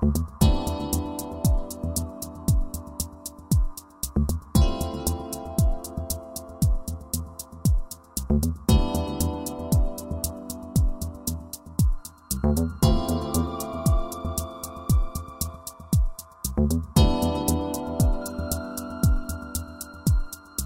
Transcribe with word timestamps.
thank 0.00 0.16
mm 0.16 0.22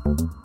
-hmm. 0.05 0.37
you 0.37 0.42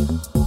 you. 0.00 0.39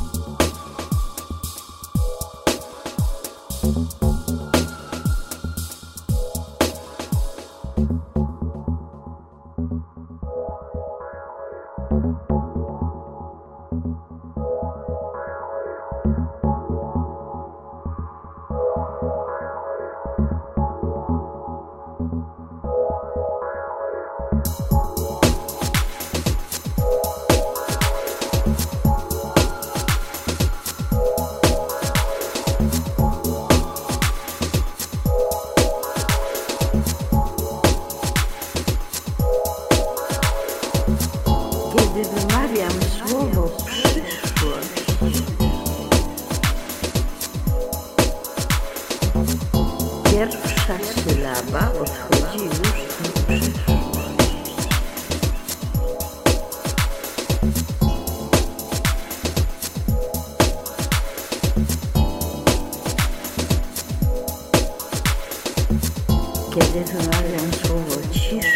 Kiedy 66.73 66.93
wymawiam 66.93 67.53
słowo 67.65 67.95
cisza. 68.11 68.47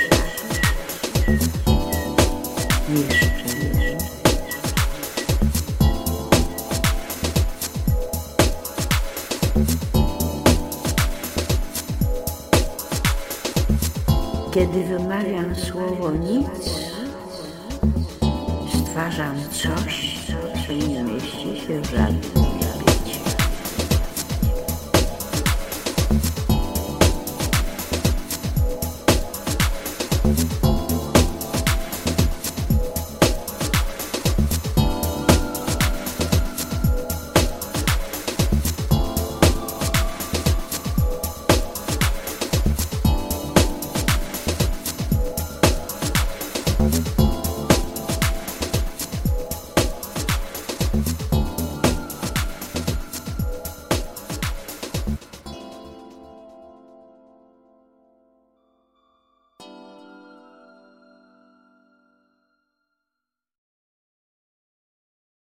Kiedy 14.54 14.84
wymawiam 14.84 15.56
słowo 15.56 16.12
nic, 16.12 16.48
stwarzam 18.84 19.36
coś, 19.52 20.18
co 20.68 20.74
nie 20.74 21.04
mieści 21.04 21.68
się 21.68 21.82
w 21.82 21.92
żadnym 21.92 22.47